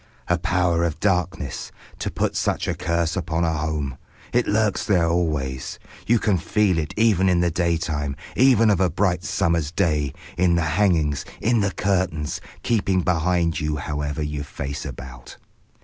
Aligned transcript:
A 0.27 0.39
Power 0.39 0.83
of 0.83 0.99
Darkness. 0.99 1.71
To 1.99 2.09
put 2.09 2.35
such 2.35 2.67
a 2.67 2.73
curse 2.73 3.15
upon 3.15 3.43
a 3.43 3.53
home! 3.53 3.99
It 4.33 4.47
lurks 4.47 4.83
there 4.83 5.07
always. 5.07 5.77
You 6.07 6.17
can 6.17 6.39
feel 6.39 6.79
it 6.79 6.95
even 6.97 7.29
in 7.29 7.41
the 7.41 7.51
daytime, 7.51 8.15
even 8.35 8.71
of 8.71 8.79
a 8.79 8.89
bright 8.89 9.23
summer's 9.23 9.69
day, 9.69 10.11
in 10.39 10.55
the 10.55 10.63
hangings, 10.73 11.23
in 11.39 11.59
the 11.59 11.69
curtains, 11.69 12.41
keeping 12.63 13.01
behind 13.01 13.59
you 13.59 13.75
however 13.77 14.23
you 14.23 14.41
face 14.41 14.87
about. 14.87 15.37